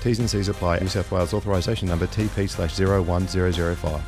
T's 0.00 0.18
and 0.18 0.30
C's 0.30 0.48
apply. 0.48 0.78
New 0.78 0.88
South 0.88 1.10
Wales 1.12 1.34
authorisation 1.34 1.88
number 1.88 2.06
TP 2.06 2.48
slash 2.48 2.78
01005. 2.78 4.02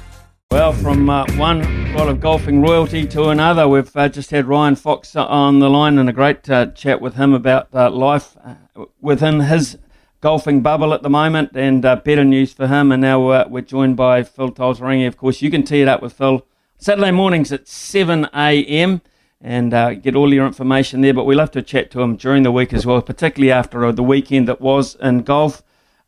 Well, 0.53 0.75
from 0.75 1.09
uh, 1.09 1.25
one 1.37 1.95
lot 1.95 2.09
of 2.09 2.21
golfing 2.21 2.61
royalty 2.61 3.07
to 3.07 3.31
another, 3.31 3.67
we've 3.67 3.97
uh, 3.97 4.11
just 4.11 4.31
had 4.31 4.47
Ryan 4.47 4.77
Fox 4.77 5.17
on 5.17 5.61
the 5.61 5.71
line 5.71 5.97
and 5.97 6.11
a 6.11 6.13
great 6.13 6.49
uh, 6.51 6.67
chat 6.67 7.01
with 7.01 7.15
him 7.15 7.33
about 7.33 7.69
uh, 7.73 7.91
life 7.91 8.37
uh, 8.45 8.85
within 9.01 9.41
his 9.41 9.79
golfing 10.21 10.61
bubble 10.61 10.93
at 10.93 11.03
the 11.03 11.09
moment 11.09 11.53
and 11.55 11.87
uh, 11.87 11.97
better 11.97 12.23
news 12.23 12.53
for 12.53 12.67
him. 12.67 12.93
And 12.93 13.01
now 13.01 13.47
we're 13.49 13.63
joined 13.63 13.97
by 13.97 14.23
Phil 14.25 14.51
Tataurangi. 14.51 15.07
Of 15.07 15.17
course, 15.17 15.41
you 15.41 15.51
can 15.51 15.63
tee 15.63 15.81
it 15.81 15.89
up 15.89 16.03
with 16.03 16.13
Phil 16.13 16.47
Saturday 16.77 17.13
mornings 17.13 17.51
at 17.51 17.67
7 17.67 18.29
a.m. 18.35 19.01
and 19.41 20.03
get 20.03 20.15
all 20.15 20.35
your 20.35 20.47
information 20.47 21.01
there. 21.01 21.15
But 21.15 21.25
we 21.25 21.35
love 21.35 21.51
to 21.53 21.63
chat 21.63 21.91
to 21.93 22.03
him 22.03 22.17
during 22.17 22.43
the 22.43 22.53
week 22.53 22.75
as 22.75 22.85
well, 22.85 23.01
particularly 23.01 23.53
after 23.53 23.91
the 23.91 24.03
weekend 24.03 24.49
that 24.49 24.61
was 24.61 24.97
in 24.97 25.23
golf. 25.23 25.63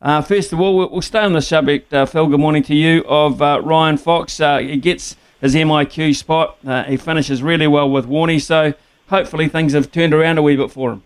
Uh, 0.05 0.21
first 0.21 0.53
of 0.53 0.61
all, 0.61 0.77
we'll 0.77 1.01
stay 1.01 1.17
on 1.17 1.33
the 1.33 1.41
subject, 1.41 1.91
uh, 1.91 2.05
Phil. 2.05 2.27
Good 2.27 2.39
morning 2.39 2.61
to 2.63 2.75
you 2.75 3.03
of 3.07 3.41
uh, 3.41 3.59
Ryan 3.63 3.97
Fox. 3.97 4.39
Uh, 4.39 4.59
he 4.59 4.77
gets 4.77 5.15
his 5.41 5.55
MIQ 5.55 6.15
spot. 6.15 6.59
Uh, 6.63 6.83
he 6.83 6.95
finishes 6.95 7.41
really 7.41 7.65
well 7.65 7.89
with 7.89 8.05
Warney, 8.05 8.39
so 8.39 8.75
hopefully 9.07 9.47
things 9.47 9.73
have 9.73 9.91
turned 9.91 10.13
around 10.13 10.37
a 10.37 10.43
wee 10.43 10.57
bit 10.57 10.69
for 10.69 10.91
him. 10.91 11.03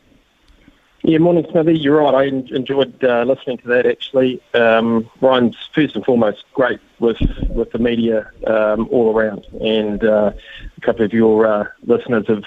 Yeah, 1.01 1.19
morning, 1.19 1.47
Smithy. 1.49 1.79
You're 1.79 2.01
right. 2.01 2.13
I 2.13 2.23
enjoyed 2.25 3.01
uh, 3.01 3.23
listening 3.23 3.59
to 3.59 3.69
that. 3.69 3.85
Actually, 3.85 4.41
um, 4.53 5.09
Ryan's 5.21 5.55
first 5.73 5.95
and 5.95 6.03
foremost 6.03 6.43
great 6.53 6.81
with 6.99 7.21
with 7.47 7.71
the 7.71 7.79
media 7.79 8.29
um, 8.47 8.89
all 8.91 9.15
around, 9.15 9.45
and 9.61 10.03
a 10.03 10.35
couple 10.81 11.05
of 11.05 11.13
your 11.13 11.73
listeners 11.83 12.27
have 12.27 12.43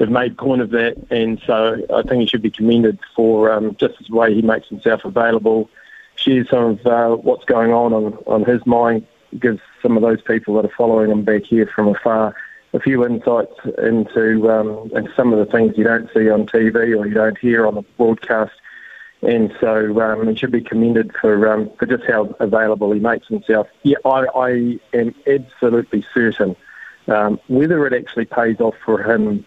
have 0.00 0.10
made 0.10 0.36
point 0.36 0.62
of 0.62 0.70
that, 0.70 0.96
and 1.10 1.40
so 1.46 1.80
I 1.94 2.02
think 2.02 2.22
he 2.22 2.26
should 2.26 2.42
be 2.42 2.50
commended 2.50 2.98
for 3.14 3.52
um, 3.52 3.76
just 3.76 3.94
the 4.04 4.16
way 4.16 4.34
he 4.34 4.42
makes 4.42 4.66
himself 4.66 5.04
available 5.04 5.70
share 6.16 6.44
some 6.46 6.64
of 6.64 6.86
uh, 6.86 7.16
what's 7.16 7.44
going 7.44 7.72
on, 7.72 7.92
on 7.92 8.14
on 8.26 8.44
his 8.44 8.64
mind, 8.66 9.06
gives 9.38 9.60
some 9.80 9.96
of 9.96 10.02
those 10.02 10.20
people 10.22 10.54
that 10.54 10.64
are 10.64 10.74
following 10.76 11.10
him 11.10 11.22
back 11.24 11.44
here 11.44 11.66
from 11.74 11.88
afar 11.88 12.34
a 12.74 12.80
few 12.80 13.04
insights 13.04 13.52
into 13.78 14.50
um, 14.50 14.90
into 14.94 15.12
some 15.14 15.32
of 15.32 15.38
the 15.38 15.50
things 15.50 15.76
you 15.76 15.84
don't 15.84 16.10
see 16.12 16.30
on 16.30 16.46
TV 16.46 16.98
or 16.98 17.06
you 17.06 17.14
don't 17.14 17.38
hear 17.38 17.66
on 17.66 17.74
the 17.74 17.82
broadcast. 17.96 18.52
And 19.20 19.54
so 19.60 20.00
um, 20.00 20.26
he 20.26 20.34
should 20.34 20.50
be 20.50 20.62
commended 20.62 21.14
for 21.20 21.52
um, 21.52 21.70
for 21.78 21.86
just 21.86 22.04
how 22.04 22.34
available 22.40 22.90
he 22.92 22.98
makes 22.98 23.28
himself. 23.28 23.68
Yeah, 23.82 23.98
I, 24.04 24.26
I 24.34 24.78
am 24.94 25.14
absolutely 25.26 26.04
certain 26.12 26.56
um, 27.08 27.40
whether 27.48 27.86
it 27.86 27.92
actually 27.92 28.24
pays 28.24 28.60
off 28.60 28.74
for 28.84 29.02
him 29.02 29.44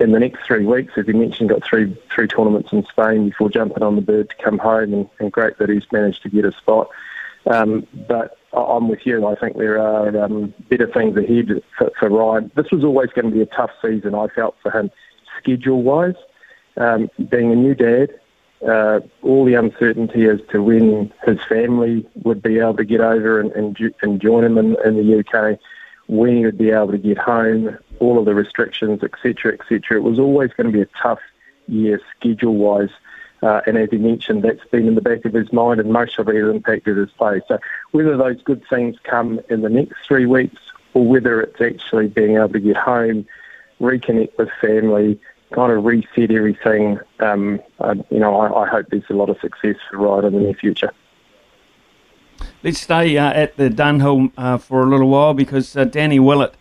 in 0.00 0.12
the 0.12 0.20
next 0.20 0.46
three 0.46 0.64
weeks, 0.64 0.92
as 0.96 1.06
you 1.08 1.14
mentioned, 1.14 1.48
got 1.48 1.64
three 1.64 1.96
three 2.14 2.28
tournaments 2.28 2.72
in 2.72 2.84
Spain 2.86 3.28
before 3.28 3.50
jumping 3.50 3.82
on 3.82 3.96
the 3.96 4.02
bird 4.02 4.30
to 4.30 4.36
come 4.36 4.58
home, 4.58 4.92
and, 4.94 5.10
and 5.18 5.32
great 5.32 5.58
that 5.58 5.68
he's 5.68 5.90
managed 5.90 6.22
to 6.22 6.28
get 6.28 6.44
a 6.44 6.52
spot. 6.52 6.88
Um, 7.46 7.86
but 8.06 8.36
I'm 8.52 8.88
with 8.88 9.06
you. 9.06 9.26
I 9.26 9.34
think 9.34 9.56
there 9.56 9.80
are 9.80 10.24
um, 10.24 10.54
better 10.68 10.86
things 10.86 11.16
ahead 11.16 11.62
for, 11.76 11.90
for, 11.98 12.08
Ryan. 12.08 12.50
This 12.54 12.70
was 12.70 12.84
always 12.84 13.10
going 13.10 13.26
to 13.26 13.34
be 13.34 13.42
a 13.42 13.46
tough 13.46 13.70
season, 13.82 14.14
I 14.14 14.28
felt, 14.28 14.56
for 14.62 14.70
him, 14.70 14.90
schedule-wise. 15.38 16.14
Um, 16.76 17.10
being 17.30 17.50
a 17.50 17.56
new 17.56 17.74
dad, 17.74 18.10
uh, 18.66 19.00
all 19.22 19.44
the 19.44 19.54
uncertainty 19.54 20.26
as 20.26 20.40
to 20.50 20.62
when 20.62 21.12
his 21.24 21.38
family 21.48 22.06
would 22.22 22.42
be 22.42 22.58
able 22.58 22.76
to 22.76 22.84
get 22.84 23.00
over 23.00 23.40
and, 23.40 23.50
and, 23.52 23.76
and 24.02 24.20
join 24.20 24.44
him 24.44 24.58
in, 24.58 24.76
in 24.84 24.96
the 24.96 25.18
UK 25.18 25.58
when 26.08 26.36
he 26.36 26.44
would 26.44 26.58
be 26.58 26.70
able 26.70 26.90
to 26.90 26.98
get 26.98 27.18
home, 27.18 27.78
all 28.00 28.18
of 28.18 28.24
the 28.24 28.34
restrictions, 28.34 29.02
etc., 29.02 29.54
etc. 29.54 29.98
It 29.98 30.02
was 30.02 30.18
always 30.18 30.52
going 30.52 30.66
to 30.66 30.72
be 30.72 30.82
a 30.82 30.88
tough 31.00 31.20
year 31.68 32.00
schedule-wise. 32.16 32.90
Uh, 33.42 33.60
and 33.66 33.78
as 33.78 33.88
he 33.90 33.98
mentioned, 33.98 34.42
that's 34.42 34.64
been 34.70 34.88
in 34.88 34.96
the 34.96 35.00
back 35.00 35.24
of 35.24 35.32
his 35.32 35.52
mind, 35.52 35.80
and 35.80 35.92
most 35.92 36.18
of 36.18 36.28
it 36.28 36.34
has 36.34 36.52
impacted 36.52 36.96
his 36.96 37.10
play. 37.10 37.40
So 37.46 37.58
whether 37.92 38.16
those 38.16 38.42
good 38.42 38.64
things 38.68 38.96
come 39.04 39.40
in 39.48 39.60
the 39.60 39.68
next 39.68 39.94
three 40.06 40.26
weeks, 40.26 40.60
or 40.94 41.06
whether 41.06 41.40
it's 41.40 41.60
actually 41.60 42.08
being 42.08 42.36
able 42.36 42.48
to 42.48 42.60
get 42.60 42.76
home, 42.76 43.26
reconnect 43.80 44.36
with 44.38 44.48
family, 44.60 45.20
kind 45.52 45.72
of 45.72 45.84
reset 45.84 46.30
everything, 46.30 46.98
um, 47.20 47.60
uh, 47.78 47.94
you 48.10 48.18
know, 48.18 48.36
I, 48.40 48.64
I, 48.64 48.68
hope 48.68 48.86
there's 48.90 49.08
a 49.08 49.14
lot 49.14 49.30
of 49.30 49.38
success 49.40 49.76
for 49.88 49.98
Ryan 49.98 50.26
in 50.26 50.32
the 50.34 50.40
near 50.40 50.54
future. 50.54 50.92
Let's 52.68 52.80
stay 52.80 53.16
uh, 53.16 53.32
at 53.32 53.56
the 53.56 53.70
Dunhill 53.70 54.30
uh, 54.36 54.58
for 54.58 54.82
a 54.82 54.86
little 54.86 55.08
while 55.08 55.32
because 55.32 55.74
uh, 55.74 55.84
Danny 55.84 56.18
Willett 56.18 56.52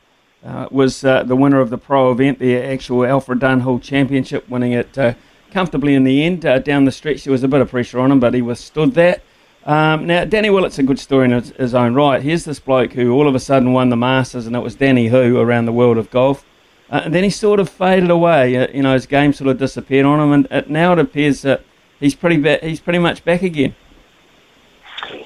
uh, 0.42 0.70
was 0.72 1.04
uh, 1.04 1.24
the 1.24 1.36
winner 1.36 1.60
of 1.60 1.70
the 1.70 1.78
pro 1.78 2.14
event, 2.14 2.40
the 2.40 2.56
actual 2.56 3.06
Alfred 3.06 3.42
Dunhill 3.42 3.82
Championship, 3.82 4.48
winning 4.48 4.72
it 4.72 4.98
uh, 4.98 5.16
comfortably 5.52 5.96
in 5.96 6.06
the 6.06 6.24
end. 6.24 6.44
down 6.64 6.86
the 6.86 6.94
stretch, 6.94 7.26
there 7.26 7.34
was 7.34 7.44
a 7.44 7.50
bit 7.50 7.60
of 7.60 7.70
pressure 7.70 8.00
on 8.00 8.10
him, 8.10 8.22
but 8.22 8.34
he 8.34 8.42
withstood 8.42 8.94
that. 8.94 9.22
Um, 9.66 10.08
now, 10.08 10.24
Danny 10.24 10.50
Willett's 10.50 10.80
a 10.80 10.84
good 10.84 10.98
story 10.98 11.26
in 11.26 11.32
his, 11.32 11.50
his, 11.50 11.76
own 11.76 11.94
right. 11.94 12.24
Here's 12.24 12.46
this 12.46 12.62
bloke 12.62 12.94
who 12.94 13.12
all 13.12 13.28
of 13.28 13.36
a 13.36 13.40
sudden 13.42 13.74
won 13.74 13.90
the 13.90 13.98
Masters, 13.98 14.48
and 14.48 14.56
it 14.56 14.60
was 14.60 14.76
Danny 14.76 15.10
Who 15.10 15.38
around 15.38 15.66
the 15.66 15.74
world 15.74 15.98
of 15.98 16.10
golf. 16.10 16.46
and 16.90 17.14
then 17.14 17.26
he 17.26 17.30
sort 17.30 17.60
of 17.60 17.68
faded 17.68 18.10
away. 18.10 18.74
you 18.74 18.82
know, 18.82 18.94
his 18.94 19.08
game 19.08 19.34
sort 19.34 19.50
of 19.50 19.58
disappeared 19.58 20.06
on 20.06 20.22
him, 20.22 20.48
and 20.50 20.70
now 20.70 20.94
it 20.94 21.00
appears 21.00 21.42
that 21.42 21.66
he's 22.00 22.16
pretty 22.16 22.38
ba- 22.38 22.60
he's 22.62 22.80
pretty 22.80 23.00
much 23.00 23.26
back 23.26 23.42
again. 23.42 23.76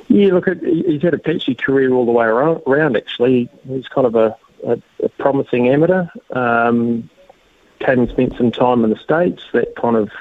Yeah, 0.08 0.34
look, 0.34 0.48
he's 0.48 1.02
had 1.02 1.14
a 1.14 1.18
patchy 1.18 1.56
career 1.56 1.94
all 1.94 2.06
the 2.06 2.12
way 2.12 2.26
around. 2.26 2.98
Actually, 2.98 3.50
he's 3.68 3.88
kind 3.88 4.08
of 4.08 4.16
a, 4.16 4.38
a, 4.66 4.82
a 5.04 5.10
promising 5.10 5.70
amateur. 5.70 6.08
Um, 6.32 7.10
came 7.80 8.00
and 8.00 8.10
spent 8.10 8.38
some 8.38 8.52
time 8.52 8.84
in 8.84 8.90
the 8.90 8.98
states. 8.98 9.44
That 9.54 9.76
kind 9.76 9.96
of 9.96 10.12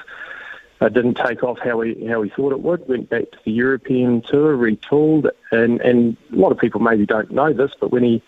uh, 0.79 0.89
didn't 0.89 1.15
take 1.15 1.43
off 1.43 1.59
how 1.59 1.81
he 1.81 2.05
how 2.07 2.21
he 2.21 2.29
thought 2.29 2.51
it 2.51 2.61
would. 2.61 2.87
Went 2.87 3.09
back 3.09 3.31
to 3.31 3.37
the 3.45 3.51
European 3.51 4.21
tour, 4.21 4.57
retooled, 4.57 5.29
and 5.51 5.79
and 5.81 6.17
a 6.31 6.35
lot 6.35 6.51
of 6.51 6.57
people 6.57 6.81
maybe 6.81 7.05
don't 7.05 7.31
know 7.31 7.53
this, 7.53 7.71
but 7.79 7.91
when 7.91 8.03
he 8.03 8.21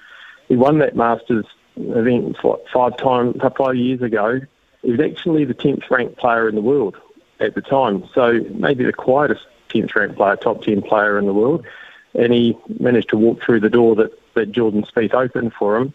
he 0.47 0.55
won 0.55 0.79
that 0.79 0.95
Masters 0.95 1.45
event 1.77 2.37
five 2.71 2.97
times 2.97 3.41
five 3.57 3.75
years 3.75 4.01
ago, 4.01 4.39
he 4.83 4.91
was 4.91 4.99
actually 4.99 5.45
the 5.45 5.53
tenth 5.53 5.89
ranked 5.89 6.17
player 6.17 6.47
in 6.47 6.55
the 6.55 6.61
world 6.61 6.95
at 7.39 7.55
the 7.55 7.61
time. 7.61 8.07
So 8.13 8.39
maybe 8.51 8.83
the 8.83 8.93
quietest 8.93 9.45
10th 9.73 9.95
ranked 9.95 10.15
player, 10.15 10.35
top 10.35 10.63
10 10.63 10.81
player 10.81 11.17
in 11.17 11.25
the 11.25 11.33
world. 11.33 11.65
And 12.13 12.31
he 12.31 12.57
managed 12.79 13.09
to 13.09 13.17
walk 13.17 13.41
through 13.41 13.61
the 13.61 13.69
door 13.69 13.95
that, 13.95 14.11
that 14.35 14.51
Jordan 14.51 14.83
Spieth 14.83 15.13
opened 15.13 15.53
for 15.53 15.77
him. 15.77 15.93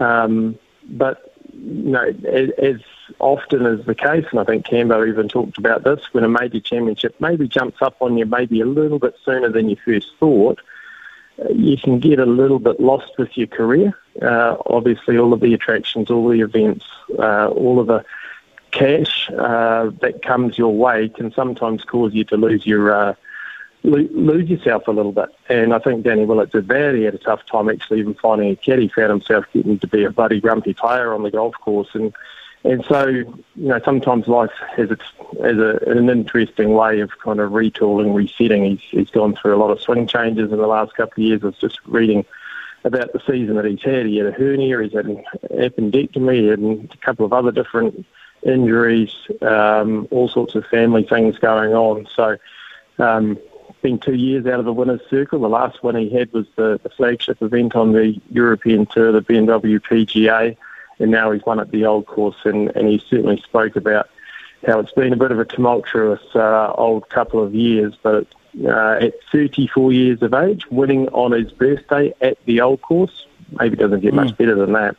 Um, 0.00 0.58
but, 0.84 1.34
you 1.52 1.90
know, 1.90 2.14
as, 2.26 2.50
as, 2.58 2.76
often 3.20 3.64
is 3.64 3.86
the 3.86 3.94
case, 3.94 4.26
and 4.30 4.38
I 4.38 4.44
think 4.44 4.66
Cambo 4.66 5.08
even 5.08 5.28
talked 5.28 5.56
about 5.56 5.82
this, 5.82 6.00
when 6.12 6.24
a 6.24 6.28
major 6.28 6.60
championship 6.60 7.16
maybe 7.20 7.48
jumps 7.48 7.80
up 7.80 7.96
on 8.00 8.18
you 8.18 8.26
maybe 8.26 8.60
a 8.60 8.66
little 8.66 8.98
bit 8.98 9.16
sooner 9.24 9.48
than 9.48 9.70
you 9.70 9.76
first 9.82 10.08
thought, 10.20 10.60
you 11.50 11.76
can 11.78 12.00
get 12.00 12.18
a 12.18 12.26
little 12.26 12.58
bit 12.58 12.80
lost 12.80 13.12
with 13.18 13.36
your 13.36 13.46
career. 13.46 13.96
Uh, 14.20 14.56
obviously, 14.66 15.16
all 15.16 15.32
of 15.32 15.40
the 15.40 15.54
attractions, 15.54 16.10
all 16.10 16.28
the 16.28 16.40
events, 16.40 16.84
uh, 17.18 17.48
all 17.48 17.80
of 17.80 17.86
the 17.86 18.04
cash 18.70 19.30
uh, 19.30 19.90
that 20.00 20.22
comes 20.22 20.58
your 20.58 20.74
way 20.74 21.08
can 21.08 21.32
sometimes 21.32 21.84
cause 21.84 22.14
you 22.14 22.24
to 22.24 22.36
lose 22.36 22.66
your 22.66 22.92
uh, 22.92 23.14
lo- 23.82 24.08
lose 24.12 24.48
yourself 24.48 24.88
a 24.88 24.92
little 24.92 25.12
bit. 25.12 25.28
And 25.48 25.74
I 25.74 25.78
think 25.78 26.04
Danny 26.04 26.24
Willett 26.24 26.52
did 26.52 26.68
that. 26.68 26.94
He 26.94 27.02
had 27.02 27.14
a 27.14 27.18
tough 27.18 27.44
time 27.46 27.68
actually 27.68 28.00
even 28.00 28.14
finding 28.14 28.50
a 28.50 28.56
caddy. 28.56 28.88
Found 28.88 29.10
himself 29.10 29.46
getting 29.52 29.78
to 29.78 29.86
be 29.86 30.04
a 30.04 30.10
bloody 30.10 30.40
grumpy 30.40 30.74
player 30.74 31.14
on 31.14 31.22
the 31.22 31.30
golf 31.30 31.54
course, 31.60 31.88
and 31.94 32.14
and 32.64 32.84
so, 32.86 33.06
you 33.06 33.44
know, 33.54 33.80
sometimes 33.84 34.26
life 34.26 34.50
has, 34.76 34.90
its, 34.90 35.04
has 35.40 35.58
a, 35.58 35.78
an 35.86 36.10
interesting 36.10 36.74
way 36.74 37.00
of 37.00 37.16
kind 37.20 37.38
of 37.38 37.52
retooling, 37.52 38.14
resetting. 38.14 38.64
He's, 38.64 38.80
he's 38.90 39.10
gone 39.10 39.36
through 39.36 39.54
a 39.54 39.62
lot 39.62 39.70
of 39.70 39.80
swing 39.80 40.06
changes 40.08 40.50
in 40.50 40.58
the 40.58 40.66
last 40.66 40.94
couple 40.94 41.22
of 41.22 41.28
years. 41.28 41.42
I 41.42 41.46
was 41.46 41.56
just 41.58 41.78
reading 41.86 42.26
about 42.84 43.12
the 43.12 43.20
season 43.20 43.56
that 43.56 43.64
he's 43.64 43.82
had. 43.82 44.06
He 44.06 44.18
had 44.18 44.26
a 44.26 44.32
hernia, 44.32 44.82
he's 44.82 44.92
had 44.92 45.06
an 45.06 45.24
appendectomy, 45.50 46.52
and 46.52 46.92
a 46.92 46.96
couple 46.98 47.24
of 47.24 47.32
other 47.32 47.52
different 47.52 48.04
injuries, 48.42 49.14
um, 49.42 50.08
all 50.10 50.28
sorts 50.28 50.54
of 50.54 50.66
family 50.66 51.04
things 51.04 51.38
going 51.38 51.74
on. 51.74 52.06
So, 52.14 52.36
um, 52.98 53.38
been 53.82 53.98
two 53.98 54.14
years 54.14 54.44
out 54.46 54.58
of 54.58 54.64
the 54.64 54.72
winner's 54.72 55.00
circle. 55.08 55.40
The 55.40 55.48
last 55.48 55.84
one 55.84 55.94
he 55.94 56.10
had 56.10 56.32
was 56.32 56.46
the, 56.56 56.80
the 56.82 56.88
flagship 56.90 57.40
event 57.40 57.76
on 57.76 57.92
the 57.92 58.20
European 58.30 58.86
Tour, 58.86 59.12
the 59.12 59.20
BMW 59.20 59.78
PGA 59.78 60.56
and 60.98 61.10
now 61.10 61.30
he's 61.30 61.44
won 61.44 61.60
at 61.60 61.70
the 61.70 61.86
old 61.86 62.06
course, 62.06 62.36
and, 62.44 62.70
and 62.76 62.88
he 62.88 62.98
certainly 63.08 63.40
spoke 63.40 63.76
about 63.76 64.08
how 64.66 64.80
it's 64.80 64.92
been 64.92 65.12
a 65.12 65.16
bit 65.16 65.30
of 65.30 65.38
a 65.38 65.44
tumultuous 65.44 66.20
uh, 66.34 66.72
old 66.72 67.08
couple 67.08 67.42
of 67.42 67.54
years, 67.54 67.94
but 68.02 68.26
uh, 68.64 68.98
at 69.00 69.14
34 69.30 69.92
years 69.92 70.22
of 70.22 70.34
age, 70.34 70.66
winning 70.70 71.08
on 71.08 71.32
his 71.32 71.52
birthday 71.52 72.12
at 72.20 72.44
the 72.44 72.60
old 72.60 72.82
course, 72.82 73.26
maybe 73.52 73.76
doesn't 73.76 74.00
get 74.00 74.14
much 74.14 74.30
hmm. 74.30 74.36
better 74.36 74.54
than 74.56 74.72
that. 74.72 74.96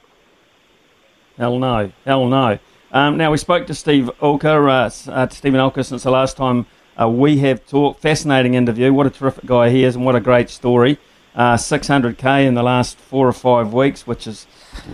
Hell 1.38 1.60
no, 1.60 1.92
hell 2.06 2.28
no. 2.28 2.60
Um, 2.92 3.18
now 3.18 3.32
we 3.32 3.38
spoke 3.38 3.68
to 3.68 3.76
Steve 3.76 4.10
Alker, 4.20 4.68
uh, 4.68 5.12
uh, 5.12 5.30
Stephen 5.30 5.60
Alker, 5.60 5.86
since 5.86 6.04
the 6.04 6.12
last 6.12 6.36
time 6.36 6.66
uh, 7.00 7.08
we 7.08 7.38
have 7.40 7.66
talked. 7.68 8.02
Fascinating 8.02 8.56
interview. 8.56 8.92
What 8.92 9.06
a 9.06 9.12
terrific 9.12 9.46
guy 9.46 9.70
he 9.70 9.84
is, 9.84 9.96
and 9.96 10.06
what 10.06 10.16
a 10.16 10.20
great 10.20 10.50
story. 10.50 10.98
600k 11.38 12.26
uh, 12.26 12.48
in 12.48 12.56
the 12.56 12.64
last 12.64 12.98
four 12.98 13.28
or 13.28 13.34
five 13.34 13.72
weeks, 13.72 14.08
which 14.08 14.26
is 14.26 14.46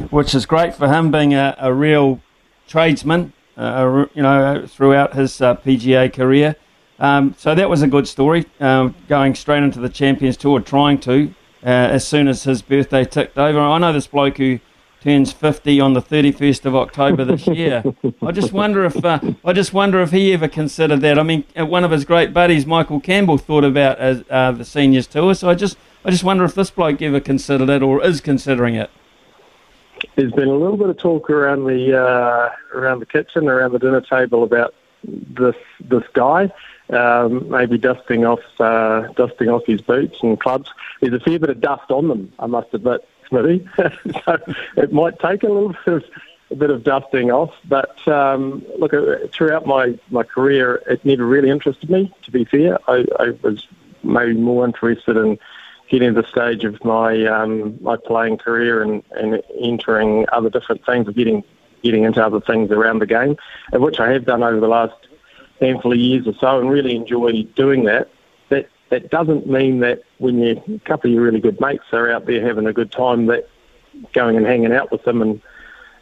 which 0.09 0.35
is 0.35 0.45
great 0.45 0.75
for 0.75 0.89
him 0.89 1.09
being 1.09 1.33
a, 1.33 1.55
a 1.57 1.73
real 1.73 2.19
tradesman, 2.67 3.31
uh, 3.55 4.05
you 4.13 4.21
know, 4.21 4.65
throughout 4.67 5.13
his 5.13 5.39
uh, 5.41 5.55
PGA 5.55 6.11
career. 6.11 6.57
Um, 6.99 7.33
so 7.37 7.55
that 7.55 7.69
was 7.69 7.81
a 7.81 7.87
good 7.87 8.07
story, 8.07 8.45
um, 8.59 8.93
going 9.07 9.35
straight 9.35 9.63
into 9.63 9.79
the 9.79 9.89
Champions 9.89 10.37
Tour, 10.37 10.59
trying 10.59 10.99
to, 10.99 11.33
uh, 11.63 11.67
as 11.67 12.05
soon 12.05 12.27
as 12.27 12.43
his 12.43 12.61
birthday 12.61 13.05
ticked 13.05 13.37
over. 13.37 13.59
I 13.59 13.77
know 13.77 13.93
this 13.93 14.07
bloke 14.07 14.37
who 14.37 14.59
turns 15.05 15.31
50 15.31 15.79
on 15.79 15.93
the 15.93 16.01
31st 16.01 16.65
of 16.65 16.75
October 16.75 17.23
this 17.23 17.45
year. 17.47 17.83
I 18.21 18.31
just 18.31 18.51
wonder 18.51 18.83
if 18.85 19.05
uh, 19.05 19.19
I 19.45 19.53
just 19.53 19.71
wonder 19.71 20.01
if 20.01 20.11
he 20.11 20.33
ever 20.33 20.47
considered 20.47 21.01
that. 21.01 21.19
I 21.19 21.23
mean, 21.23 21.45
uh, 21.57 21.65
one 21.65 21.83
of 21.83 21.91
his 21.91 22.05
great 22.05 22.33
buddies, 22.33 22.65
Michael 22.65 22.99
Campbell, 22.99 23.37
thought 23.37 23.63
about 23.63 23.99
uh, 23.99 24.51
the 24.51 24.65
seniors 24.65 25.05
tour. 25.05 25.35
So 25.35 25.49
I 25.49 25.53
just 25.53 25.77
I 26.03 26.09
just 26.09 26.23
wonder 26.23 26.43
if 26.43 26.55
this 26.55 26.71
bloke 26.71 27.01
ever 27.03 27.19
considered 27.19 27.69
it 27.69 27.83
or 27.83 28.03
is 28.03 28.19
considering 28.19 28.75
it 28.75 28.89
there's 30.15 30.31
been 30.31 30.47
a 30.47 30.55
little 30.55 30.77
bit 30.77 30.89
of 30.89 30.97
talk 30.97 31.29
around 31.29 31.65
the 31.65 31.97
uh, 31.97 32.49
around 32.77 32.99
the 32.99 33.05
kitchen, 33.05 33.47
around 33.47 33.71
the 33.71 33.79
dinner 33.79 34.01
table 34.01 34.43
about 34.43 34.73
this 35.03 35.55
this 35.79 36.03
guy. 36.13 36.51
Um, 36.87 37.49
maybe 37.49 37.79
dusting 37.79 38.25
off 38.25 38.41
uh, 38.59 39.07
dusting 39.13 39.49
off 39.49 39.65
his 39.65 39.81
boots 39.81 40.17
and 40.21 40.39
clubs. 40.39 40.69
There's 41.01 41.13
a 41.13 41.19
fair 41.19 41.39
bit 41.39 41.49
of 41.49 41.59
dust 41.59 41.89
on 41.89 42.07
them, 42.07 42.31
I 42.39 42.45
must 42.45 42.73
admit, 42.73 43.07
Smithy. 43.29 43.67
so 44.25 44.37
it 44.77 44.91
might 44.91 45.19
take 45.19 45.43
a 45.43 45.47
little 45.47 45.75
bit 45.85 45.93
of 45.95 46.03
a 46.51 46.55
bit 46.55 46.69
of 46.69 46.83
dusting 46.83 47.31
off. 47.31 47.53
But 47.65 48.07
um, 48.07 48.63
look, 48.77 48.93
uh, 48.93 49.27
throughout 49.31 49.65
my, 49.65 49.97
my 50.09 50.23
career, 50.23 50.81
it 50.87 51.03
never 51.03 51.25
really 51.25 51.49
interested 51.49 51.89
me. 51.89 52.13
To 52.23 52.31
be 52.31 52.45
fair, 52.45 52.77
I, 52.89 53.05
I 53.19 53.29
was 53.41 53.67
maybe 54.03 54.33
more 54.33 54.65
interested 54.65 55.17
in 55.17 55.39
getting 55.89 56.13
to 56.13 56.21
the 56.21 56.27
stage 56.27 56.63
of 56.63 56.83
my 56.83 57.25
um, 57.25 57.81
my 57.81 57.97
playing 57.97 58.37
career 58.37 58.81
and, 58.81 59.03
and 59.11 59.41
entering 59.59 60.25
other 60.31 60.49
different 60.49 60.85
things, 60.85 61.09
getting 61.09 61.43
getting 61.83 62.03
into 62.03 62.23
other 62.23 62.41
things 62.41 62.71
around 62.71 62.99
the 62.99 63.05
game, 63.05 63.37
which 63.73 63.99
I 63.99 64.11
have 64.11 64.25
done 64.25 64.43
over 64.43 64.59
the 64.59 64.67
last 64.67 64.95
handful 65.59 65.93
of 65.93 65.99
years 65.99 66.27
or 66.27 66.33
so, 66.39 66.59
and 66.59 66.69
really 66.69 66.95
enjoy 66.95 67.43
doing 67.55 67.85
that. 67.85 68.09
That 68.89 69.09
doesn't 69.09 69.47
mean 69.47 69.79
that 69.79 70.03
when 70.19 70.39
you 70.39 70.61
a 70.67 70.79
couple 70.79 71.09
of 71.09 71.13
your 71.15 71.23
really 71.23 71.39
good 71.39 71.59
mates 71.59 71.85
are 71.91 72.11
out 72.11 72.25
there 72.25 72.45
having 72.45 72.67
a 72.67 72.73
good 72.73 72.91
time, 72.91 73.25
that 73.27 73.49
going 74.13 74.35
and 74.35 74.45
hanging 74.45 74.73
out 74.73 74.91
with 74.91 75.03
them 75.03 75.21
and 75.21 75.41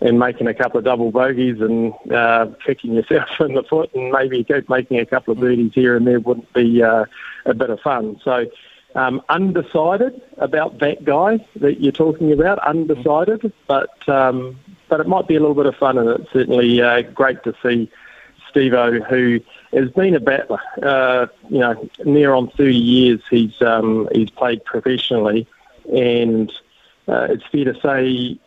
and 0.01 0.19
making 0.19 0.47
a 0.47 0.53
couple 0.53 0.77
of 0.77 0.83
double 0.83 1.11
bogeys 1.11 1.61
and 1.61 1.93
uh, 2.11 2.47
kicking 2.65 2.93
yourself 2.93 3.29
in 3.39 3.53
the 3.53 3.63
foot 3.63 3.89
and 3.93 4.11
maybe 4.11 4.45
making 4.67 4.99
a 4.99 5.05
couple 5.05 5.31
of 5.31 5.39
birdies 5.39 5.71
here 5.73 5.95
and 5.95 6.05
there 6.05 6.19
wouldn't 6.19 6.51
be 6.53 6.83
uh, 6.83 7.05
a 7.45 7.53
bit 7.53 7.69
of 7.69 7.79
fun. 7.79 8.19
So 8.21 8.45
um, 8.95 9.21
undecided 9.29 10.21
about 10.37 10.79
that 10.79 11.05
guy 11.05 11.45
that 11.55 11.79
you're 11.79 11.91
talking 11.91 12.31
about, 12.31 12.59
undecided, 12.59 13.51
but 13.65 14.07
um, 14.09 14.59
but 14.89 14.99
it 14.99 15.07
might 15.07 15.27
be 15.27 15.35
a 15.35 15.39
little 15.39 15.55
bit 15.55 15.65
of 15.65 15.75
fun, 15.75 15.97
and 15.97 16.07
it's 16.09 16.31
certainly 16.31 16.81
uh, 16.81 17.01
great 17.01 17.43
to 17.45 17.55
see 17.63 17.89
Stevo, 18.53 19.05
who 19.07 19.39
has 19.77 19.89
been 19.91 20.15
a 20.15 20.19
battler. 20.19 20.61
Uh, 20.81 21.27
you 21.49 21.59
know, 21.59 21.89
near 22.05 22.33
on 22.33 22.49
30 22.51 22.75
years 22.75 23.21
he's 23.29 23.61
um, 23.61 24.07
he's 24.13 24.29
played 24.29 24.63
professionally, 24.65 25.47
and 25.91 26.51
uh, 27.07 27.27
it's 27.29 27.45
fair 27.51 27.65
to 27.65 27.79
say 27.81 28.39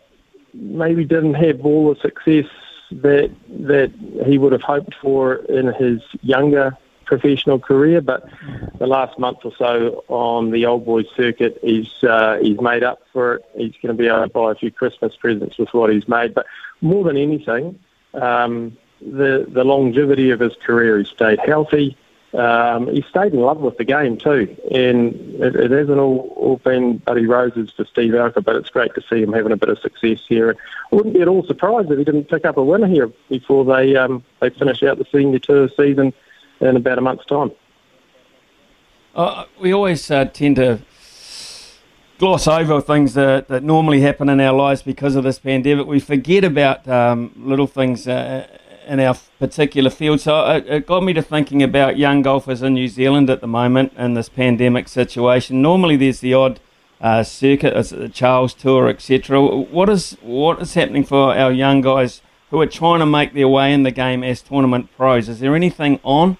maybe 0.54 1.04
didn't 1.04 1.34
have 1.34 1.64
all 1.64 1.92
the 1.92 2.00
success 2.00 2.46
that 2.90 3.30
that 3.48 3.92
he 4.26 4.38
would 4.38 4.52
have 4.52 4.62
hoped 4.62 4.94
for 4.94 5.34
in 5.34 5.72
his 5.74 6.00
younger 6.22 6.76
professional 7.06 7.58
career, 7.58 8.00
but 8.00 8.28
the 8.78 8.86
last 8.86 9.18
month 9.18 9.38
or 9.44 9.52
so 9.56 10.04
on 10.08 10.50
the 10.50 10.66
old 10.66 10.84
boys 10.84 11.06
circuit, 11.16 11.58
he's 11.62 11.88
uh, 12.02 12.38
he's 12.42 12.60
made 12.60 12.82
up 12.82 13.00
for 13.12 13.36
it. 13.36 13.44
He's 13.56 13.74
going 13.82 13.96
to 13.96 14.02
be 14.02 14.08
able 14.08 14.22
to 14.22 14.28
buy 14.28 14.52
a 14.52 14.54
few 14.54 14.70
Christmas 14.70 15.16
presents 15.16 15.56
with 15.56 15.72
what 15.72 15.92
he's 15.92 16.08
made. 16.08 16.34
But 16.34 16.46
more 16.80 17.04
than 17.04 17.16
anything, 17.16 17.78
um, 18.14 18.76
the 19.00 19.46
the 19.48 19.64
longevity 19.64 20.30
of 20.30 20.40
his 20.40 20.54
career, 20.56 20.98
he 20.98 21.04
stayed 21.04 21.38
healthy. 21.40 21.96
Um, 22.34 22.88
he 22.88 23.02
stayed 23.02 23.32
in 23.32 23.40
love 23.40 23.58
with 23.58 23.78
the 23.78 23.84
game 23.84 24.18
too, 24.18 24.54
and 24.70 25.14
it, 25.40 25.56
it 25.56 25.70
hasn't 25.70 25.98
all, 25.98 26.34
all 26.36 26.56
been 26.58 26.98
buddy 26.98 27.24
roses 27.24 27.70
for 27.74 27.86
Steve 27.86 28.12
Alker, 28.12 28.44
but 28.44 28.56
it's 28.56 28.68
great 28.68 28.94
to 28.94 29.02
see 29.08 29.22
him 29.22 29.32
having 29.32 29.52
a 29.52 29.56
bit 29.56 29.70
of 29.70 29.78
success 29.78 30.20
here. 30.28 30.54
I 30.92 30.94
wouldn't 30.94 31.14
be 31.14 31.22
at 31.22 31.28
all 31.28 31.46
surprised 31.46 31.90
if 31.90 31.96
he 31.96 32.04
didn't 32.04 32.28
pick 32.28 32.44
up 32.44 32.58
a 32.58 32.62
winner 32.62 32.88
here 32.88 33.10
before 33.30 33.64
they 33.64 33.96
um, 33.96 34.22
they 34.40 34.50
finish 34.50 34.82
out 34.82 34.98
the 34.98 35.06
senior 35.10 35.38
tour 35.38 35.70
season 35.76 36.12
in 36.60 36.76
about 36.76 36.98
a 36.98 37.00
month's 37.00 37.24
time. 37.26 37.52
Uh, 39.14 39.46
we 39.58 39.72
always 39.72 40.10
uh, 40.10 40.26
tend 40.26 40.56
to 40.56 40.80
gloss 42.18 42.46
over 42.46 42.80
things 42.80 43.14
that, 43.14 43.48
that 43.48 43.62
normally 43.62 44.00
happen 44.00 44.28
in 44.28 44.40
our 44.40 44.52
lives 44.52 44.82
because 44.82 45.16
of 45.16 45.24
this 45.24 45.38
pandemic. 45.38 45.86
We 45.86 46.00
forget 46.00 46.44
about 46.44 46.86
um, 46.88 47.32
little 47.36 47.66
things 47.66 48.06
uh, 48.06 48.46
in 48.86 49.00
our 49.00 49.16
particular 49.38 49.90
field. 49.90 50.20
So 50.20 50.44
it, 50.50 50.66
it, 50.66 50.86
got 50.86 51.02
me 51.02 51.12
to 51.12 51.22
thinking 51.22 51.62
about 51.62 51.98
young 51.98 52.22
golfers 52.22 52.62
in 52.62 52.74
New 52.74 52.88
Zealand 52.88 53.28
at 53.30 53.40
the 53.40 53.46
moment 53.46 53.92
in 53.96 54.14
this 54.14 54.28
pandemic 54.28 54.88
situation. 54.88 55.62
Normally, 55.62 55.96
there's 55.96 56.20
the 56.20 56.34
odd 56.34 56.60
uh, 57.00 57.22
circuit, 57.22 57.74
the 57.90 58.08
Charles 58.08 58.54
Tour, 58.54 58.88
etc. 58.88 59.40
What 59.40 59.88
is 59.88 60.16
what 60.22 60.60
is 60.62 60.74
happening 60.74 61.04
for 61.04 61.36
our 61.36 61.52
young 61.52 61.80
guys 61.80 62.22
who 62.50 62.60
are 62.60 62.66
trying 62.66 63.00
to 63.00 63.06
make 63.06 63.34
their 63.34 63.48
way 63.48 63.72
in 63.72 63.82
the 63.82 63.90
game 63.90 64.22
as 64.24 64.40
tournament 64.40 64.88
pros? 64.96 65.28
Is 65.28 65.40
there 65.40 65.54
anything 65.54 66.00
on? 66.02 66.38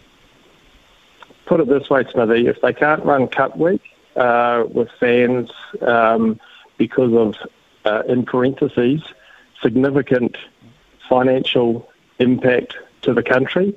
put 1.47 1.61
it 1.61 1.69
this 1.69 1.89
way, 1.89 2.05
Smithy, 2.11 2.47
if 2.47 2.61
they 2.61 2.73
can't 2.73 3.05
run 3.05 3.29
Cup 3.29 3.57
Week 3.57 3.81
uh, 4.17 4.65
with 4.69 4.89
fans 5.01 5.51
um, 5.81 6.39
because 6.77 7.15
of, 7.15 7.37
uh, 7.85 8.03
in 8.09 8.25
parentheses, 8.25 9.03
significant 9.63 10.37
financial 11.09 11.89
impact 12.19 12.77
to 13.03 13.15
the 13.15 13.23
country, 13.23 13.77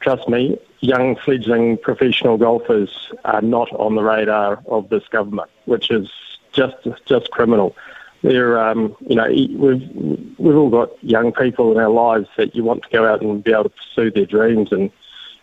trust 0.00 0.28
me, 0.28 0.58
young 0.80 1.16
fledgling 1.16 1.76
professional 1.78 2.38
golfers 2.38 3.12
are 3.24 3.42
not 3.42 3.70
on 3.72 3.94
the 3.94 4.02
radar 4.02 4.62
of 4.66 4.88
this 4.88 5.06
government, 5.08 5.50
which 5.66 5.90
is 5.90 6.10
just 6.52 6.76
just 7.06 7.30
criminal. 7.30 7.76
They're, 8.22 8.58
um, 8.62 8.96
you 9.00 9.16
know, 9.16 9.28
we've 9.28 10.36
we've 10.38 10.56
all 10.56 10.70
got 10.70 10.90
young 11.02 11.32
people 11.32 11.72
in 11.72 11.78
our 11.78 11.90
lives 11.90 12.28
that 12.36 12.54
you 12.54 12.64
want 12.64 12.82
to 12.82 12.88
go 12.90 13.06
out 13.06 13.22
and 13.22 13.42
be 13.42 13.52
able 13.52 13.64
to 13.64 13.70
pursue 13.70 14.10
their 14.10 14.26
dreams 14.26 14.72
and 14.72 14.90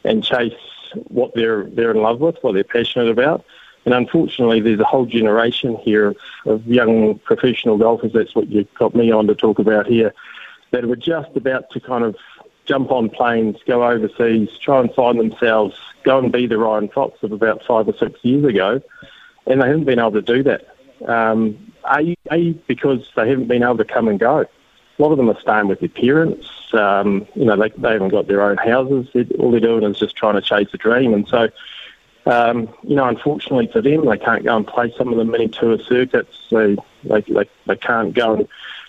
and 0.04 0.24
chase 0.24 0.54
what 1.08 1.34
they're 1.34 1.64
they're 1.64 1.92
in 1.92 2.02
love 2.02 2.20
with, 2.20 2.38
what 2.42 2.54
they're 2.54 2.64
passionate 2.64 3.10
about. 3.10 3.44
And 3.86 3.94
unfortunately, 3.94 4.60
there's 4.60 4.80
a 4.82 4.84
whole 4.84 5.06
generation 5.06 5.78
here 5.78 6.08
of, 6.08 6.18
of 6.46 6.68
young 6.68 7.20
professional 7.20 7.78
golfers. 7.78 8.12
That's 8.14 8.36
what 8.36 8.50
you 8.50 8.68
got 8.78 8.94
me 8.94 9.12
on 9.12 9.28
to 9.28 9.36
talk 9.36 9.60
about 9.60 9.88
here. 9.88 10.14
That 10.72 10.86
were 10.86 10.98
just 10.98 11.36
about 11.38 11.70
to 11.72 11.80
kind 11.80 12.04
of 12.04 12.18
jump 12.68 12.92
on 12.92 13.10
planes, 13.10 13.58
go 13.66 13.88
overseas, 13.88 14.50
try 14.60 14.80
and 14.80 14.94
find 14.94 15.20
themselves, 15.20 15.76
go 16.04 16.20
and 16.20 16.32
be 16.32 16.46
the 16.46 16.58
Ryan 16.58 16.90
Fox 16.90 17.22
of 17.24 17.32
about 17.32 17.64
five 17.66 17.88
or 17.88 17.98
six 17.98 18.20
years 18.24 18.46
ago, 18.46 18.82
and 19.46 19.62
they 19.62 19.68
haven't 19.68 19.86
been 19.86 20.00
able 20.00 20.12
to 20.12 20.22
do 20.22 20.44
that. 20.44 20.68
Um, 21.08 21.74
a, 21.90 22.16
a 22.32 22.52
because 22.68 23.10
they 23.16 23.30
haven't 23.30 23.48
been 23.48 23.64
able 23.64 23.78
to 23.78 23.86
come 23.86 24.08
and 24.08 24.20
go 24.20 24.46
a 24.98 25.02
lot 25.02 25.12
of 25.12 25.18
them 25.18 25.30
are 25.30 25.40
staying 25.40 25.68
with 25.68 25.80
their 25.80 25.90
parents. 25.90 26.50
Um, 26.74 27.28
you 27.36 27.46
know, 27.46 27.56
they, 27.56 27.70
they 27.70 27.94
haven't 27.94 28.10
got 28.10 28.28
their 28.28 28.42
own 28.42 28.58
houses. 28.58 29.08
They, 29.14 29.26
all 29.38 29.52
they're 29.52 29.60
doing 29.60 29.84
is 29.84 30.00
just 30.00 30.16
trying 30.16 30.36
to 30.36 30.42
chase 30.42 30.70
a 30.74 30.78
dream. 30.78 31.14
And 31.14 31.28
so, 31.28 31.50
um, 32.26 32.74
you 32.84 32.96
know, 32.96 33.06
unfortunately 33.06 33.68
for 33.72 33.82
them, 33.82 34.06
they 34.06 34.18
can't 34.18 34.44
go 34.44 34.58
and 34.58 34.66
play 34.66 34.94
some 34.98 35.10
of 35.10 35.18
the 35.18 35.26
mini 35.26 35.50
tour 35.50 35.78
circuits. 35.80 36.36
They, 36.50 36.78
they, 37.04 37.22
they, 37.22 37.50
they 37.68 37.76
can't 37.76 38.14
go 38.14 38.36
and 38.36 38.48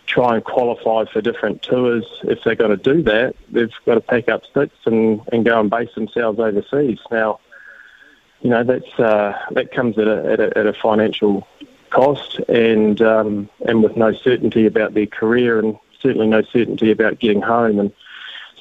try 0.09 0.37
and 0.37 0.45
qualify 0.45 1.05
for 1.13 1.21
different 1.21 1.63
tours, 1.63 2.05
if 2.25 2.43
they're 2.43 2.55
going 2.55 2.77
to 2.77 2.77
do 2.77 3.03
that, 3.03 3.37
they've 3.51 3.73
got 3.85 3.95
to 3.95 4.01
pack 4.01 4.29
up 4.29 4.45
sticks 4.47 4.77
and, 4.87 5.21
and 5.31 5.45
go 5.45 5.61
and 5.61 5.69
base 5.69 5.95
themselves 5.95 6.41
overseas. 6.41 6.99
Now, 7.11 7.41
you 8.41 8.51
know 8.51 8.65
that's 8.65 8.99
uh, 8.99 9.37
that 9.51 9.73
comes 9.73 9.99
at 9.99 10.07
a, 10.07 10.33
at 10.33 10.41
a, 10.41 10.59
at 10.59 10.67
a 10.67 10.73
financial 10.73 11.47
cost 11.91 12.39
and 12.49 13.01
um, 13.03 13.51
and 13.67 13.83
with 13.83 13.97
no 13.97 14.13
certainty 14.13 14.65
about 14.67 14.95
their 14.95 15.07
career 15.07 15.59
and 15.59 15.77
certainly 16.01 16.27
no 16.27 16.43
certainty 16.43 16.91
about 16.91 17.19
getting 17.19 17.43
home. 17.43 17.79
And 17.81 17.93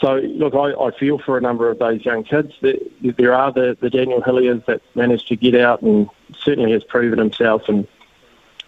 so, 0.01 0.15
look, 0.15 0.55
I, 0.55 0.73
I 0.73 0.91
feel 0.97 1.19
for 1.19 1.37
a 1.37 1.41
number 1.41 1.69
of 1.69 1.79
those 1.79 2.03
young 2.03 2.23
kids. 2.23 2.53
There, 2.61 2.75
there 3.01 3.33
are 3.33 3.51
the, 3.51 3.77
the 3.79 3.89
Daniel 3.89 4.21
Hilliers 4.21 4.65
that 4.65 4.81
managed 4.95 5.27
to 5.29 5.35
get 5.35 5.55
out 5.55 5.81
and 5.81 6.09
certainly 6.37 6.71
has 6.71 6.83
proven 6.83 7.19
himself 7.19 7.63
and 7.67 7.87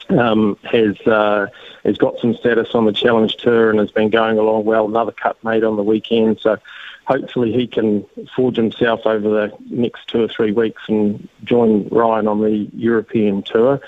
um, 0.10 0.58
has 0.64 1.00
uh, 1.02 1.48
has 1.84 1.98
got 1.98 2.20
some 2.20 2.36
status 2.36 2.74
on 2.74 2.86
the 2.86 2.94
Challenge 2.94 3.36
Tour 3.38 3.70
and 3.70 3.80
has 3.80 3.92
been 3.92 4.10
going 4.10 4.38
along 4.38 4.66
well. 4.66 4.86
Another 4.86 5.12
cut 5.12 5.42
made 5.44 5.64
on 5.64 5.76
the 5.76 5.84
weekend, 5.84 6.40
so 6.40 6.58
hopefully 7.06 7.52
he 7.52 7.68
can 7.68 8.06
forge 8.36 8.56
himself 8.56 9.02
over 9.06 9.28
the 9.28 9.58
next 9.70 10.08
two 10.08 10.24
or 10.24 10.28
three 10.28 10.52
weeks 10.52 10.84
and 10.88 11.28
join 11.44 11.88
Ryan 11.90 12.28
on 12.28 12.42
the 12.42 12.70
European 12.74 13.42
Tour. 13.44 13.82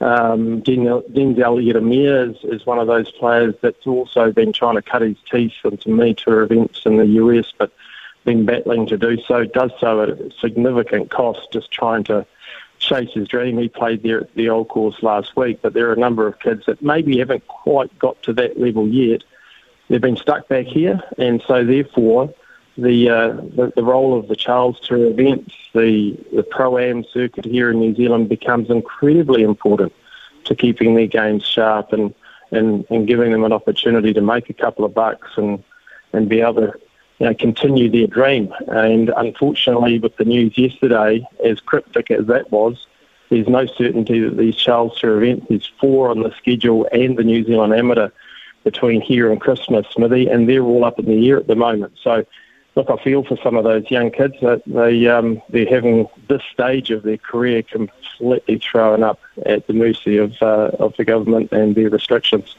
Um, 0.00 0.62
Denzel 0.62 1.02
Ieremia 1.12 2.30
is, 2.30 2.36
is 2.44 2.66
one 2.66 2.78
of 2.78 2.86
those 2.86 3.10
players 3.12 3.54
that's 3.62 3.86
also 3.86 4.30
been 4.30 4.52
trying 4.52 4.76
to 4.76 4.82
cut 4.82 5.02
his 5.02 5.16
teeth 5.30 5.54
into 5.64 5.90
me 5.90 6.14
tour 6.14 6.42
events 6.42 6.82
in 6.86 6.98
the 6.98 7.06
US, 7.06 7.52
but 7.56 7.72
been 8.24 8.44
battling 8.44 8.86
to 8.86 8.98
do 8.98 9.16
so. 9.26 9.44
Does 9.44 9.72
so 9.80 10.02
at 10.02 10.10
a 10.10 10.30
significant 10.40 11.10
cost, 11.10 11.50
just 11.52 11.70
trying 11.70 12.04
to 12.04 12.26
chase 12.78 13.10
his 13.12 13.28
dream. 13.28 13.58
He 13.58 13.68
played 13.68 14.02
there 14.02 14.20
at 14.20 14.34
the 14.34 14.48
old 14.48 14.68
course 14.68 15.02
last 15.02 15.36
week, 15.36 15.60
but 15.62 15.74
there 15.74 15.88
are 15.88 15.92
a 15.92 15.98
number 15.98 16.26
of 16.26 16.38
kids 16.38 16.66
that 16.66 16.82
maybe 16.82 17.18
haven't 17.18 17.46
quite 17.46 17.96
got 17.98 18.22
to 18.22 18.32
that 18.34 18.58
level 18.58 18.88
yet. 18.88 19.22
They've 19.88 20.00
been 20.00 20.16
stuck 20.16 20.48
back 20.48 20.66
here, 20.66 21.00
and 21.16 21.42
so 21.46 21.64
therefore, 21.64 22.32
the 22.76 23.08
uh, 23.08 23.28
the, 23.28 23.72
the, 23.74 23.82
role 23.82 24.18
of 24.18 24.28
the 24.28 24.36
Charles 24.36 24.78
Tour 24.80 25.06
events, 25.06 25.54
the 25.72 26.16
the 26.34 26.42
pro 26.42 26.78
am 26.78 27.04
circuit 27.04 27.44
here 27.44 27.70
in 27.70 27.80
New 27.80 27.94
Zealand 27.94 28.28
becomes 28.28 28.70
incredibly 28.70 29.42
important 29.42 29.92
to 30.44 30.54
keeping 30.54 30.94
their 30.94 31.06
games 31.06 31.44
sharp 31.44 31.92
and, 31.92 32.14
and, 32.50 32.86
and 32.90 33.06
giving 33.06 33.32
them 33.32 33.44
an 33.44 33.52
opportunity 33.52 34.12
to 34.12 34.20
make 34.20 34.48
a 34.48 34.54
couple 34.54 34.84
of 34.84 34.94
bucks 34.94 35.30
and 35.36 35.62
and 36.12 36.28
be 36.28 36.40
able 36.40 36.54
to 36.54 36.72
you 37.18 37.26
know, 37.26 37.34
continue 37.34 37.90
their 37.90 38.06
dream. 38.06 38.52
And 38.68 39.10
unfortunately, 39.16 39.98
with 39.98 40.16
the 40.16 40.24
news 40.24 40.56
yesterday, 40.56 41.26
as 41.44 41.60
cryptic 41.60 42.10
as 42.10 42.26
that 42.26 42.50
was, 42.52 42.86
there's 43.28 43.48
no 43.48 43.66
certainty 43.66 44.20
that 44.20 44.36
these 44.36 44.56
Charles 44.56 44.98
events, 45.02 45.46
there's 45.48 45.70
four 45.80 46.10
on 46.10 46.22
the 46.22 46.32
schedule 46.38 46.88
and 46.92 47.16
the 47.16 47.24
New 47.24 47.44
Zealand 47.44 47.74
Amateur 47.74 48.10
between 48.64 49.00
here 49.00 49.30
and 49.30 49.40
Christmas, 49.40 49.86
Smithy, 49.90 50.28
and 50.28 50.48
they're 50.48 50.62
all 50.62 50.84
up 50.84 50.98
in 50.98 51.06
the 51.06 51.28
air 51.28 51.38
at 51.38 51.46
the 51.46 51.54
moment. 51.54 51.92
So, 52.02 52.24
look, 52.74 52.90
I 52.90 52.96
feel 53.02 53.24
for 53.24 53.36
some 53.42 53.56
of 53.56 53.64
those 53.64 53.90
young 53.90 54.10
kids 54.10 54.34
that 54.42 54.62
they 54.66 55.06
um, 55.08 55.42
they're 55.50 55.68
having 55.68 56.08
this 56.28 56.42
stage 56.52 56.90
of 56.90 57.02
their 57.02 57.18
career 57.18 57.62
completely 57.62 58.58
thrown 58.58 59.02
up 59.02 59.20
at 59.46 59.66
the 59.66 59.72
mercy 59.72 60.16
of 60.16 60.34
uh, 60.40 60.70
of 60.78 60.96
the 60.96 61.04
government 61.04 61.52
and 61.52 61.74
their 61.74 61.90
restrictions. 61.90 62.56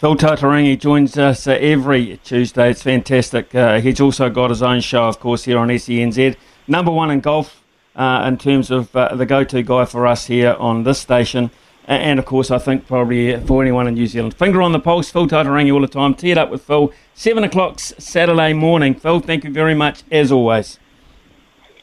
Phil 0.00 0.16
Tataurangi 0.16 0.80
joins 0.80 1.18
us 1.18 1.46
uh, 1.46 1.50
every 1.60 2.18
Tuesday. 2.24 2.70
It's 2.70 2.82
fantastic. 2.82 3.54
Uh, 3.54 3.82
he's 3.82 4.00
also 4.00 4.30
got 4.30 4.48
his 4.48 4.62
own 4.62 4.80
show, 4.80 5.04
of 5.04 5.20
course, 5.20 5.44
here 5.44 5.58
on 5.58 5.68
SENZ. 5.68 6.36
Number 6.66 6.90
one 6.90 7.10
in 7.10 7.20
golf 7.20 7.62
uh, 7.94 8.24
in 8.26 8.38
terms 8.38 8.70
of 8.70 8.96
uh, 8.96 9.14
the 9.14 9.26
go 9.26 9.44
to 9.44 9.62
guy 9.62 9.84
for 9.84 10.06
us 10.06 10.24
here 10.24 10.56
on 10.58 10.84
this 10.84 10.98
station. 10.98 11.50
And, 11.84 12.18
of 12.18 12.24
course, 12.24 12.50
I 12.50 12.56
think 12.56 12.86
probably 12.86 13.38
for 13.40 13.60
anyone 13.60 13.86
in 13.88 13.92
New 13.92 14.06
Zealand. 14.06 14.32
Finger 14.32 14.62
on 14.62 14.72
the 14.72 14.80
pulse, 14.80 15.10
Phil 15.10 15.28
Tataurangi 15.28 15.70
all 15.70 15.82
the 15.82 15.86
time. 15.86 16.14
Teed 16.14 16.38
up 16.38 16.48
with 16.48 16.62
Phil. 16.62 16.94
7 17.12 17.44
o'clock 17.44 17.78
Saturday 17.78 18.54
morning. 18.54 18.94
Phil, 18.94 19.20
thank 19.20 19.44
you 19.44 19.52
very 19.52 19.74
much, 19.74 20.02
as 20.10 20.32
always. 20.32 20.78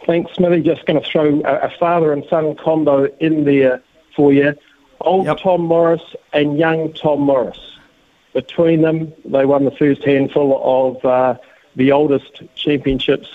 Thanks, 0.07 0.33
Smithy. 0.33 0.63
Just 0.63 0.87
going 0.87 0.99
to 0.99 1.07
throw 1.07 1.39
a, 1.45 1.67
a 1.67 1.69
father 1.77 2.13
and 2.13 2.25
son 2.31 2.55
combo 2.55 3.05
in 3.19 3.43
there 3.43 3.83
for 4.15 4.33
you. 4.33 4.55
Old 5.01 5.27
yep. 5.27 5.37
Tom 5.37 5.61
Morris 5.61 6.15
and 6.33 6.57
young 6.57 6.91
Tom 6.93 7.21
Morris 7.21 7.76
between 8.33 8.81
them, 8.81 9.13
they 9.25 9.45
won 9.45 9.65
the 9.65 9.71
first 9.71 10.03
handful 10.03 10.61
of 10.63 11.05
uh, 11.05 11.39
the 11.75 11.91
oldest 11.91 12.43
championships 12.55 13.29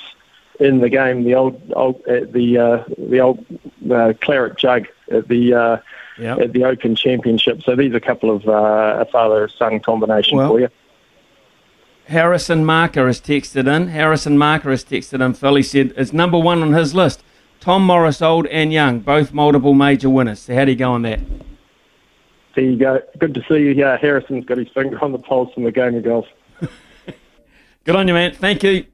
in 0.60 0.80
the 0.80 0.88
game. 0.88 1.24
The 1.24 1.34
old, 1.34 1.72
old 1.74 1.96
uh, 2.06 2.20
the 2.30 2.58
uh, 2.58 2.84
the 2.98 3.20
old 3.20 3.44
uh, 3.90 4.12
claret 4.20 4.58
jug 4.58 4.86
at 5.10 5.28
the 5.28 5.54
uh, 5.54 5.76
yep. 6.18 6.38
at 6.38 6.52
the 6.52 6.64
Open 6.64 6.94
Championship. 6.94 7.62
So 7.62 7.76
these 7.76 7.92
are 7.92 7.96
a 7.96 8.00
couple 8.00 8.30
of 8.30 8.46
uh, 8.48 9.00
a 9.00 9.04
father 9.06 9.48
son 9.48 9.80
combination 9.80 10.38
well, 10.38 10.48
for 10.48 10.60
you. 10.60 10.68
Harrison 12.06 12.64
Marker 12.64 13.06
has 13.06 13.20
texted 13.20 13.66
in. 13.74 13.88
Harrison 13.88 14.36
Marker 14.36 14.70
has 14.70 14.84
texted 14.84 15.24
in. 15.24 15.34
Phil, 15.34 15.54
he 15.54 15.62
said 15.62 15.94
it's 15.96 16.12
number 16.12 16.38
one 16.38 16.62
on 16.62 16.72
his 16.72 16.94
list. 16.94 17.22
Tom 17.60 17.86
Morris, 17.86 18.20
old 18.20 18.46
and 18.48 18.72
young, 18.72 18.98
both 19.00 19.32
multiple 19.32 19.72
major 19.72 20.10
winners. 20.10 20.40
So 20.40 20.54
how 20.54 20.64
do 20.64 20.72
you 20.72 20.76
go 20.76 20.92
on 20.92 21.02
that? 21.02 21.20
There 22.54 22.64
you 22.64 22.76
go. 22.76 23.00
Good 23.18 23.34
to 23.34 23.44
see 23.48 23.60
you 23.60 23.74
here. 23.74 23.96
Harrison's 23.96 24.44
got 24.44 24.58
his 24.58 24.68
finger 24.68 25.02
on 25.02 25.12
the 25.12 25.18
pulse 25.18 25.50
in 25.56 25.64
the 25.64 25.72
game 25.72 25.94
of 25.94 26.04
golf. 26.04 26.26
Good 27.84 27.96
on 27.96 28.06
you, 28.06 28.14
man. 28.14 28.34
Thank 28.34 28.62
you. 28.62 28.86